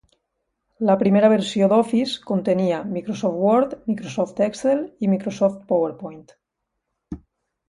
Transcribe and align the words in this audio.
La 0.89 0.93
primera 1.01 1.27
versió 1.33 1.67
d'Office 1.73 2.15
contenia 2.31 2.79
Microsoft 2.95 3.37
Word, 3.43 3.77
Microsoft 3.91 4.41
Excel 4.47 4.83
i 5.05 5.11
Microsoft 5.13 5.61
PowerPoint. 5.73 6.27